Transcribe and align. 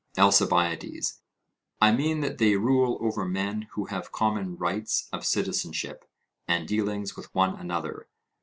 ALCIBIADES: 0.17 1.21
I 1.79 1.91
mean 1.91 2.21
that 2.21 2.39
they 2.39 2.55
rule 2.55 2.97
over 3.01 3.23
men 3.23 3.67
who 3.73 3.85
have 3.85 4.11
common 4.11 4.57
rights 4.57 5.07
of 5.13 5.27
citizenship, 5.27 6.09
and 6.47 6.67
dealings 6.67 7.15
with 7.15 7.31
one 7.35 7.53
another. 7.53 8.07